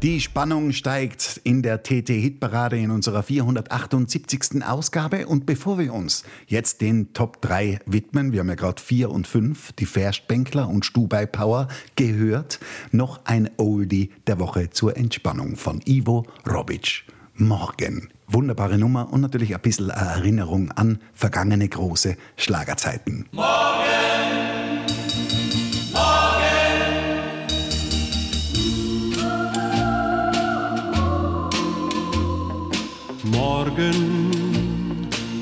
Die 0.06 0.20
Spannung 0.20 0.70
steigt 0.70 1.40
in 1.42 1.62
der 1.62 1.82
TT-Hitparade 1.82 2.78
in 2.78 2.92
unserer 2.92 3.24
478. 3.24 4.64
Ausgabe. 4.64 5.26
Und 5.26 5.46
bevor 5.46 5.80
wir 5.80 5.92
uns 5.92 6.22
jetzt 6.46 6.80
den 6.80 7.12
Top 7.12 7.42
3 7.42 7.80
widmen, 7.86 8.30
wir 8.30 8.38
haben 8.38 8.48
ja 8.48 8.54
gerade 8.54 8.80
4 8.80 9.10
und 9.10 9.26
5, 9.26 9.72
die 9.72 9.84
Verstbänkler 9.84 10.68
und 10.68 10.86
Stubai 10.86 11.26
Power 11.26 11.66
gehört, 11.96 12.60
noch 12.92 13.22
ein 13.24 13.50
Oldie 13.56 14.12
der 14.28 14.38
Woche 14.38 14.70
zur 14.70 14.96
Entspannung 14.96 15.56
von 15.56 15.80
Ivo 15.84 16.24
Robic. 16.48 17.02
Morgen. 17.34 18.08
Wunderbare 18.28 18.78
Nummer 18.78 19.12
und 19.12 19.22
natürlich 19.22 19.56
ein 19.56 19.60
bisschen 19.60 19.90
Erinnerung 19.90 20.70
an 20.70 21.00
vergangene 21.14 21.68
große 21.68 22.16
Schlagerzeiten. 22.36 23.26
Morgen, 23.32 23.85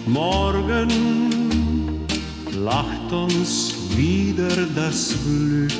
morgen 0.06 0.88
lacht 2.52 3.12
uns 3.12 3.74
wieder 3.96 4.54
das 4.76 5.14
Glück. 5.24 5.72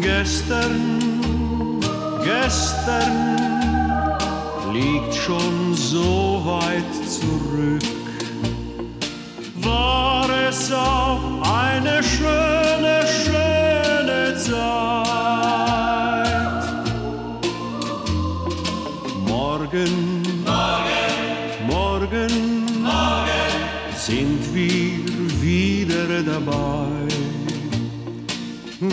Gestern, 0.00 1.00
gestern 2.24 3.36
liegt 4.72 5.14
schon 5.14 5.74
so 5.74 6.42
weit 6.44 6.94
zurück. 7.08 7.82
War 9.62 10.28
es 10.48 10.72
auch 10.72 11.42
eine 11.42 12.02
schöne 12.02 12.55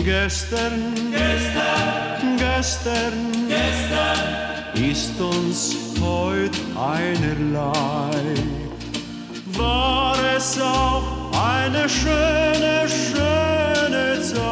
Gestern, 0.04 0.92
gestern, 1.12 2.36
gestern, 2.36 3.14
gestern 3.48 4.20
ist 4.74 5.18
uns 5.18 5.76
heut 5.98 6.52
einerlei. 6.76 8.34
War 9.56 10.14
es 10.36 10.60
auch 10.60 11.04
eine 11.32 11.88
schöne, 11.88 12.86
schöne 12.86 14.20
Zeit. 14.20 14.44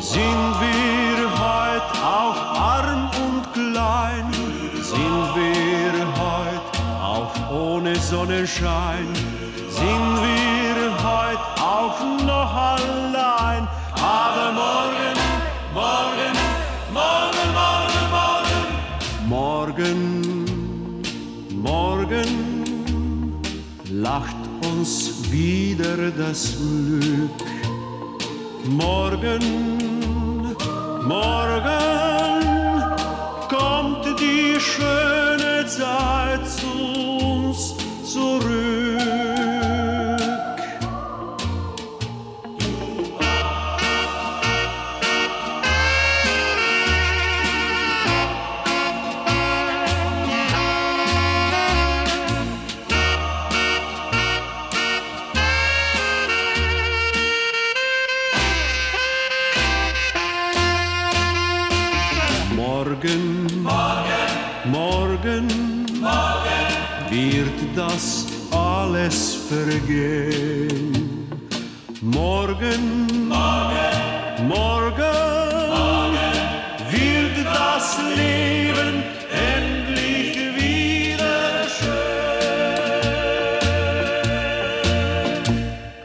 Sind 0.00 0.54
wir 0.64 1.18
heut 1.38 1.90
auch 2.02 2.40
arm 2.58 3.10
und 3.26 3.52
klein? 3.52 4.32
Sind 4.80 5.34
wir 5.36 5.92
heut 6.16 6.66
auch 7.02 7.50
ohne 7.50 7.94
Sonnenschein? 7.96 9.33
Auch 11.84 12.00
noch 12.24 12.54
allein? 12.54 13.68
Aber 13.92 14.52
morgen, 14.62 15.16
morgen, 15.74 16.34
morgen, 16.94 17.48
morgen, 19.28 19.28
morgen, 19.28 20.00
morgen 21.62 23.42
lacht 23.90 24.42
uns 24.72 25.30
wieder 25.30 26.10
das 26.16 26.56
Glück. 26.56 27.44
Morgen, 28.64 29.42
morgen 31.06 31.82
kommt 33.50 34.06
die 34.18 34.58
schöne 34.58 35.66
Zeit 35.66 36.23
vergehen. 69.94 71.28
Morgen, 72.00 73.28
morgen, 73.28 74.48
morgen, 74.48 74.98
wird 76.90 77.46
das 77.46 77.98
Leben 78.16 79.04
endlich 79.30 80.36
wieder 80.56 81.68
schön. 81.68 81.92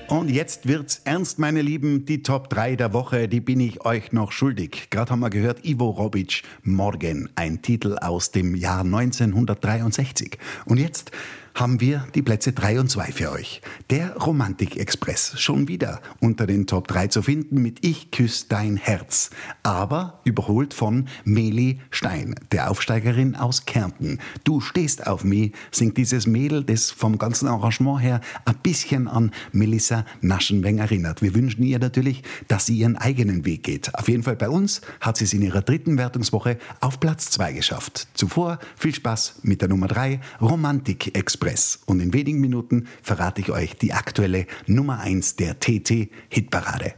Und 0.08 0.30
jetzt 0.30 0.68
wird's 0.68 1.02
ernst, 1.04 1.40
meine 1.40 1.62
Lieben. 1.62 2.06
Die 2.06 2.24
Top 2.24 2.50
3 2.50 2.76
der 2.76 2.94
Woche, 2.94 3.28
die 3.28 3.42
bin 3.42 3.60
ich 3.60 3.86
euch 3.86 4.14
noch 4.14 4.32
schuldig. 4.32 4.90
Gerade 4.90 5.12
haben 5.12 5.20
wir 5.20 5.30
gehört, 5.30 5.66
Ivo 5.66 5.90
Robic, 5.90 6.44
Morgen, 6.64 7.30
ein 7.36 7.62
Titel 7.62 7.98
aus 8.00 8.32
dem 8.32 8.56
Jahr 8.56 8.82
1963. 8.82 10.38
Und 10.66 10.78
jetzt 10.78 11.12
haben 11.60 11.82
wir 11.82 12.08
die 12.16 12.22
Plätze 12.22 12.54
3 12.54 12.80
und 12.80 12.90
2 12.90 13.12
für 13.12 13.32
euch. 13.32 13.62
Der 13.90 14.16
Romantik-Express, 14.16 15.34
schon 15.42 15.68
wieder 15.68 16.00
unter 16.22 16.48
den 16.48 16.68
Top 16.68 16.88
3 16.88 17.08
zu 17.08 17.22
finden 17.22 17.62
mit 17.62 17.86
Ich 17.86 18.12
küss 18.12 18.48
dein 18.48 18.78
Herz. 18.78 19.30
Aber 19.62 20.22
überholt 20.24 20.74
von 20.74 21.10
Meli 21.26 21.82
Stein, 21.92 22.36
der 22.54 22.72
Aufsteigerin 22.72 23.36
aus 23.36 23.66
Kärnten. 23.66 24.20
Du 24.46 24.62
stehst 24.62 25.06
auf 25.06 25.26
mich, 25.26 25.52
singt 25.70 25.98
dieses 25.98 26.28
Mädel, 26.28 26.64
das 26.64 26.92
vom 26.92 27.18
ganzen 27.18 27.50
Arrangement 27.50 28.02
her 28.02 28.22
ein 28.46 28.56
bisschen 28.64 29.10
an 29.10 29.32
Melissa 29.52 30.06
Naschenweng 30.22 30.78
erinnert. 30.78 31.22
Wir 31.22 31.36
wünschen 31.36 31.64
ihr 31.64 31.80
natürlich, 31.80 32.24
dass 32.48 32.68
sie 32.68 32.78
ihren 32.78 32.96
eigenen 32.96 33.44
Weg 33.44 33.64
geht. 33.64 33.94
Auf 33.96 34.08
jeden 34.08 34.24
Fall 34.24 34.38
bei 34.38 34.50
uns 34.50 34.80
hat 35.02 35.18
sie 35.18 35.26
es 35.26 35.34
in 35.34 35.42
ihrer 35.42 35.62
dritten 35.62 35.98
Wertungswoche 35.98 36.58
auf 36.80 37.02
Platz 37.02 37.32
2 37.32 37.52
geschafft. 37.52 38.08
Zuvor 38.14 38.60
viel 38.78 38.96
Spaß 38.96 39.40
mit 39.44 39.62
der 39.62 39.68
Nummer 39.68 39.88
3, 39.88 40.22
Romantik 40.40 41.18
Express. 41.50 41.80
Und 41.86 42.00
in 42.00 42.14
wenigen 42.14 42.40
Minuten 42.40 42.88
verrate 43.02 43.42
ich 43.42 43.52
euch 43.52 43.76
die 43.76 43.94
aktuelle 43.94 44.46
Nummer 44.68 45.00
1 45.00 45.36
der 45.36 45.60
TT 45.60 46.10
Hitparade. 46.30 46.94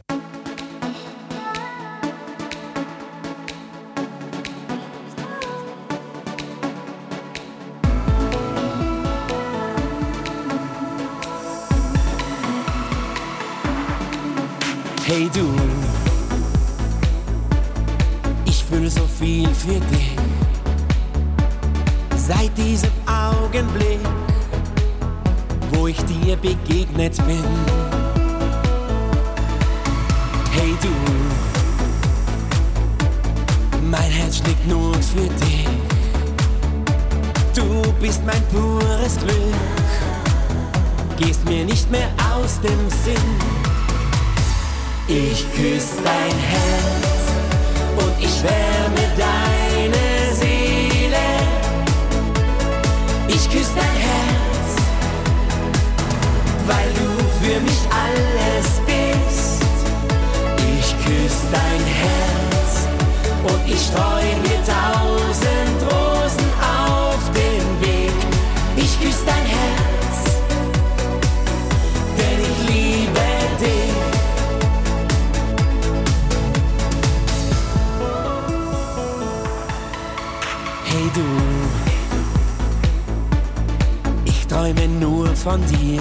Träume 84.62 84.86
nur 84.86 85.26
von 85.34 85.60
dir. 85.66 86.00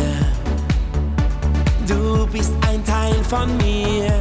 Du 1.88 2.28
bist 2.28 2.54
ein 2.70 2.86
Teil 2.86 3.16
von 3.28 3.58
mir. 3.58 4.14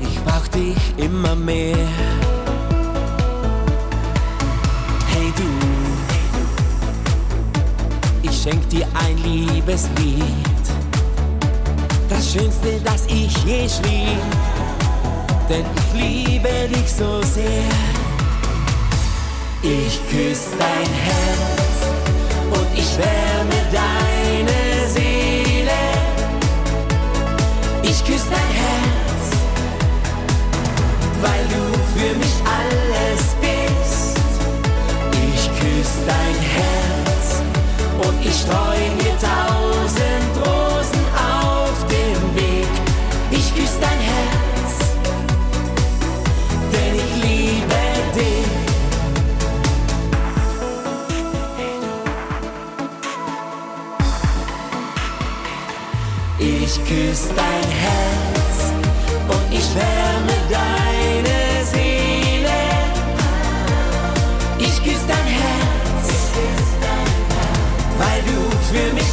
Ich 0.00 0.24
brauch 0.24 0.48
dich 0.48 0.76
immer 0.96 1.34
mehr. 1.34 1.76
Hey 5.12 5.32
du, 5.36 5.50
ich 8.22 8.42
schenk 8.42 8.66
dir 8.70 8.86
ein 9.06 9.18
Liebeslied. 9.18 10.64
Das 12.08 12.32
Schönste, 12.32 12.80
das 12.84 13.04
ich 13.06 13.36
je 13.44 13.68
schrieb. 13.68 14.22
Denn 15.50 15.66
ich 15.76 15.92
liebe 16.00 16.68
dich 16.74 16.90
so 16.90 17.20
sehr. 17.22 17.68
Ich 19.62 20.00
küss 20.08 20.48
dein 20.58 20.92
Herz 21.04 21.45
ich 22.76 22.98
wärme 22.98 23.58
deine 23.72 24.88
Seele. 24.88 25.82
Ich 27.82 28.04
küss 28.04 28.24
dein 28.28 28.52
Herz, 28.62 29.24
weil 31.22 31.44
du 31.54 31.62
für 31.98 32.14
mich 32.18 32.36
alles 32.44 33.34
bist. 33.40 34.18
Ich 35.34 35.44
küss 35.58 35.92
dein 36.06 36.38
Herz 36.56 37.42
und 38.06 38.26
ich 38.26 38.36
streu 38.40 38.76
dir 39.00 39.16
tausend 39.18 40.46
Rosen 40.46 40.55
küss 56.88 57.28
dein 57.34 57.68
Herz 57.84 58.56
und 59.28 59.52
ich 59.52 59.66
wärme 59.74 60.36
deine 60.48 61.64
Seele. 61.64 62.58
Ich 64.58 64.82
küss 64.84 65.02
dein 65.08 65.26
Herz, 65.26 66.06
weil 67.98 68.22
du 68.22 68.38
für 68.70 68.94
mich 68.94 69.05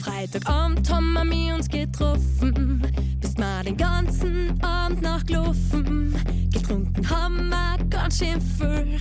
Freitagabend 0.00 0.90
haben 0.90 1.12
wir 1.12 1.24
mich 1.24 1.52
uns 1.52 1.68
getroffen, 1.68 2.82
bist 3.20 3.38
mal 3.38 3.64
den 3.64 3.76
ganzen 3.76 4.60
Abend 4.62 5.02
nachgelaufen. 5.02 6.14
Getrunken 6.52 7.08
haben 7.08 7.48
wir 7.48 7.84
ganz 7.90 8.18
schön 8.18 8.40
viel, 8.40 9.00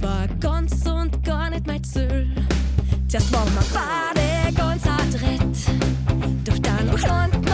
das 0.00 0.02
war 0.02 0.28
ganz 0.40 0.86
und 0.86 1.24
gar 1.24 1.50
nicht 1.50 1.66
mein 1.66 1.82
Ziel. 1.82 2.30
Zuerst 3.08 3.32
waren 3.32 3.48
wir 3.54 3.64
beide 3.72 4.54
ganz 4.54 4.82
adrett, 4.86 5.40
doch 6.44 6.58
dann 6.58 6.86
noch 6.86 7.00
landen 7.00 7.47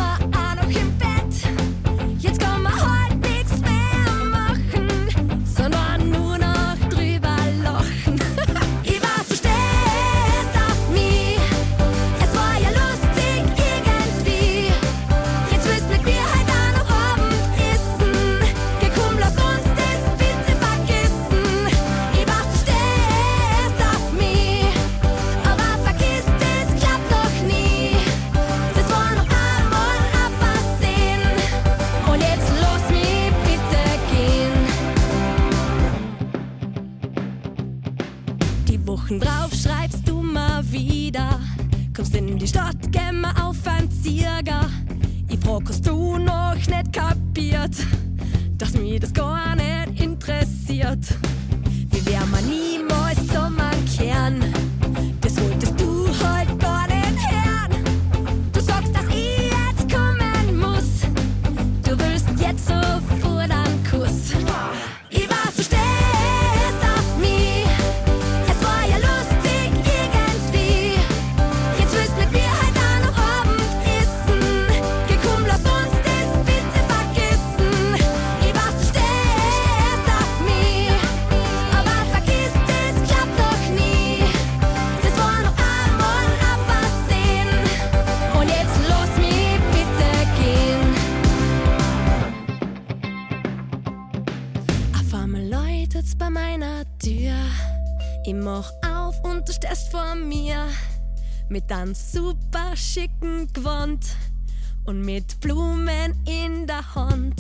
und 104.85 105.01
mit 105.01 105.41
Blumen 105.41 106.15
in 106.27 106.67
der 106.67 106.95
Hand. 106.95 107.35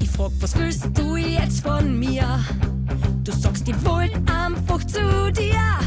Ich 0.00 0.10
frag, 0.10 0.32
was 0.40 0.56
willst 0.56 0.86
du 0.94 1.16
jetzt 1.16 1.62
von 1.62 1.98
mir? 1.98 2.40
Du 3.22 3.32
sagst, 3.32 3.68
ich 3.68 3.84
wollt 3.84 4.14
einfach 4.30 4.84
zu 4.84 5.32
dir. 5.32 5.78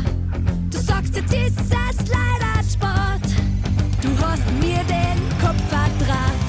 Du 0.69 0.77
sagst, 0.77 1.15
jetzt 1.15 1.33
ist 1.33 1.59
es 1.59 2.07
leider 2.07 2.63
Sport. 2.63 3.27
Du 4.01 4.09
hast 4.25 4.43
mir 4.59 4.83
den 4.83 5.39
Kopf 5.39 5.61
verdraht. 5.69 6.46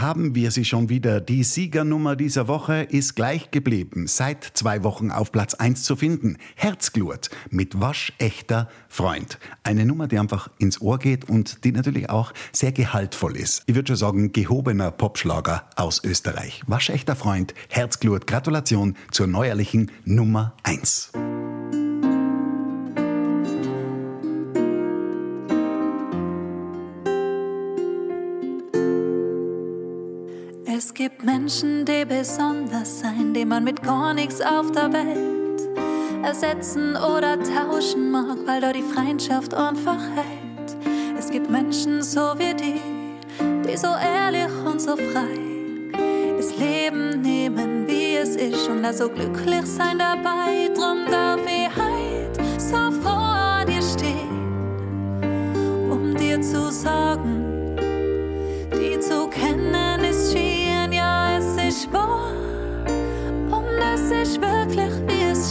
Haben 0.00 0.34
wir 0.34 0.50
sie 0.50 0.64
schon 0.64 0.88
wieder. 0.88 1.20
Die 1.20 1.44
Siegernummer 1.44 2.16
dieser 2.16 2.48
Woche 2.48 2.82
ist 2.82 3.14
gleich 3.14 3.50
geblieben. 3.50 4.06
Seit 4.06 4.44
zwei 4.44 4.82
Wochen 4.84 5.10
auf 5.10 5.32
Platz 5.32 5.54
1 5.54 5.84
zu 5.84 5.96
finden. 5.96 6.38
Herzglut 6.54 7.30
mit 7.50 7.80
waschechter 7.80 8.68
Freund. 8.88 9.38
Eine 9.62 9.84
Nummer, 9.84 10.08
die 10.08 10.18
einfach 10.18 10.50
ins 10.58 10.80
Ohr 10.80 10.98
geht 10.98 11.28
und 11.28 11.64
die 11.64 11.72
natürlich 11.72 12.10
auch 12.10 12.32
sehr 12.52 12.72
gehaltvoll 12.72 13.36
ist. 13.36 13.62
Ich 13.66 13.74
würde 13.74 13.88
schon 13.88 13.96
sagen, 13.96 14.32
gehobener 14.32 14.90
Popschlager 14.90 15.68
aus 15.76 16.02
Österreich. 16.04 16.62
Waschechter 16.66 17.16
Freund, 17.16 17.54
Herzglut. 17.68 18.26
Gratulation 18.26 18.96
zur 19.10 19.26
neuerlichen 19.26 19.90
Nummer 20.04 20.54
1. 20.62 21.12
Es 30.84 30.92
gibt 30.94 31.22
Menschen, 31.22 31.84
die 31.84 32.04
besonders 32.04 32.98
sein, 32.98 33.32
die 33.32 33.44
man 33.44 33.62
mit 33.62 33.84
gar 33.84 34.12
nichts 34.14 34.40
auf 34.40 34.72
der 34.72 34.92
Welt 34.92 35.62
ersetzen 36.24 36.96
oder 36.96 37.38
tauschen 37.40 38.10
mag, 38.10 38.38
weil 38.46 38.60
da 38.60 38.72
die 38.72 38.82
Freundschaft 38.82 39.54
einfach 39.54 40.00
hält. 40.16 40.76
Es 41.16 41.30
gibt 41.30 41.48
Menschen 41.48 42.02
so 42.02 42.34
wie 42.36 42.52
die, 42.54 42.80
die 43.64 43.76
so 43.76 43.86
ehrlich 43.86 44.50
und 44.66 44.82
so 44.82 44.96
frei 44.96 45.38
das 46.36 46.56
Leben 46.58 47.22
nehmen, 47.22 47.86
wie 47.86 48.16
es 48.16 48.34
ist 48.34 48.68
und 48.68 48.82
da 48.82 48.92
so 48.92 49.08
glücklich 49.08 49.64
sein 49.64 50.00
dabei. 50.00 50.68
Drum 50.74 51.06
darf 51.08 51.42
ich 51.46 51.68
heut 51.76 52.60
so 52.60 52.90
vor 53.00 53.64
dir 53.68 53.82
stehen, 53.82 55.22
um 55.88 56.16
dir 56.16 56.40
zu 56.40 56.72
sagen, 56.72 57.51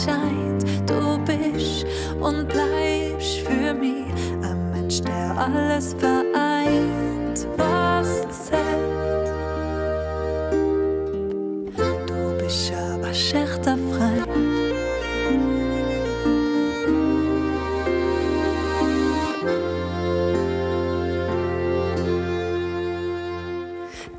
scheint. 0.04 0.64
Du 0.88 1.18
bist 1.24 1.86
und 2.20 2.48
bleibst 2.48 3.38
für 3.46 3.74
mich 3.74 4.06
ein 4.42 4.70
Mensch, 4.72 5.00
der 5.02 5.36
alles 5.36 5.94
vereint, 5.94 7.46
was 7.56 8.46
zählt. 8.46 9.30
Du 12.06 12.38
bist 12.38 12.72
aber 12.72 13.14
schächter 13.14 13.76
frei. 13.76 14.22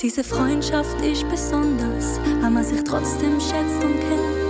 Diese 0.01 0.23
Freundschaft 0.23 0.99
ist 1.01 1.27
besonders, 1.29 2.19
weil 2.41 2.51
man 2.51 2.63
sich 2.65 2.83
trotzdem 2.83 3.39
schätzt 3.39 3.81
und 3.81 3.99
kennt. 4.01 4.42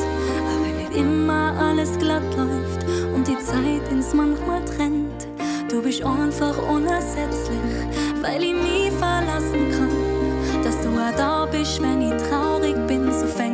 Alles 1.57 1.97
glatt 1.97 2.23
läuft 2.35 2.85
und 3.13 3.27
die 3.27 3.37
Zeit 3.39 3.91
ins 3.91 4.13
manchmal 4.13 4.63
trennt. 4.65 5.27
Du 5.69 5.81
bist 5.81 6.03
einfach 6.03 6.57
unersetzlich, 6.69 7.59
weil 8.21 8.43
ich 8.43 8.53
nie 8.53 8.91
verlassen 8.97 9.71
kann. 9.71 10.63
Dass 10.63 10.81
du 10.81 10.89
auch 10.89 11.15
da 11.17 11.45
bist, 11.45 11.81
wenn 11.81 12.01
ich 12.01 12.23
traurig 12.29 12.75
bin, 12.87 13.11
so 13.11 13.27
fängt 13.27 13.52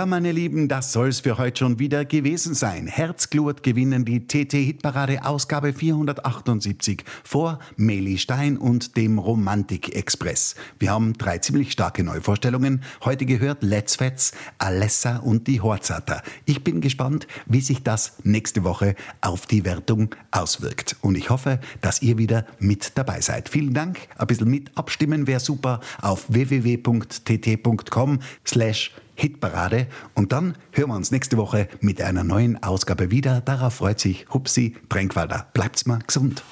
Ja, 0.00 0.06
meine 0.06 0.32
Lieben, 0.32 0.66
das 0.66 0.94
soll's 0.94 1.20
für 1.20 1.36
heute 1.36 1.58
schon 1.58 1.78
wieder 1.78 2.06
gewesen 2.06 2.54
sein. 2.54 2.86
Herzglut 2.86 3.62
gewinnen 3.62 4.06
die 4.06 4.26
TT-Hitparade 4.26 5.26
Ausgabe 5.26 5.74
478 5.74 7.04
vor 7.22 7.58
Meli 7.76 8.16
Stein 8.16 8.56
und 8.56 8.96
dem 8.96 9.18
Romantik-Express. 9.18 10.54
Wir 10.78 10.92
haben 10.92 11.12
drei 11.18 11.36
ziemlich 11.36 11.72
starke 11.72 12.02
Neuvorstellungen. 12.02 12.82
Heute 13.04 13.26
gehört 13.26 13.62
Let's 13.62 13.96
Fets, 13.96 14.32
Alessa 14.56 15.18
und 15.18 15.46
die 15.46 15.60
Horzata. 15.60 16.22
Ich 16.46 16.64
bin 16.64 16.80
gespannt, 16.80 17.26
wie 17.44 17.60
sich 17.60 17.82
das 17.82 18.14
nächste 18.24 18.64
Woche 18.64 18.94
auf 19.20 19.44
die 19.44 19.66
Wertung 19.66 20.14
auswirkt. 20.30 20.96
Und 21.02 21.18
ich 21.18 21.28
hoffe, 21.28 21.60
dass 21.82 22.00
ihr 22.00 22.16
wieder 22.16 22.46
mit 22.58 22.96
dabei 22.96 23.20
seid. 23.20 23.50
Vielen 23.50 23.74
Dank. 23.74 24.08
Ein 24.16 24.28
bisschen 24.28 24.48
mit 24.48 24.74
abstimmen 24.78 25.26
wäre 25.26 25.40
super 25.40 25.80
auf 26.00 26.24
www.tt.com 26.32 28.20
slash 28.46 28.92
Hitparade. 29.20 29.86
Und 30.14 30.32
dann 30.32 30.56
hören 30.72 30.88
wir 30.88 30.96
uns 30.96 31.10
nächste 31.10 31.36
Woche 31.36 31.68
mit 31.80 32.00
einer 32.00 32.24
neuen 32.24 32.62
Ausgabe 32.62 33.10
wieder. 33.10 33.42
Darauf 33.42 33.74
freut 33.74 34.00
sich 34.00 34.26
Hupsi 34.32 34.76
Tränkwalder. 34.88 35.46
Bleibt's 35.52 35.86
mal 35.86 35.98
gesund. 36.06 36.42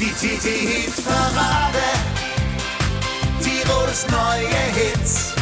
Die 0.00 0.06
TT 0.06 0.44
Hitparade. 0.44 1.78
Tirols 3.40 4.06
neue 4.10 4.48
Hits. 4.74 5.37